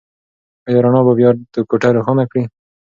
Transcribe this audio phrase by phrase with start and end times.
[0.67, 2.43] ایا رڼا به بيا دا کوټه روښانه کړي؟